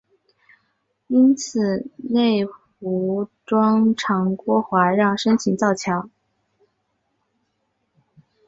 [1.09, 6.09] 因此内湖庄长郭华让申请造桥。